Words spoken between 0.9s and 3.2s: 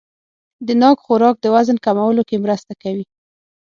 خوراک د وزن کمولو کې مرسته کوي.